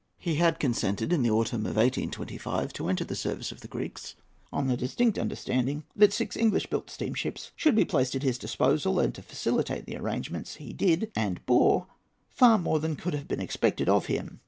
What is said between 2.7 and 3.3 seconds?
to enter the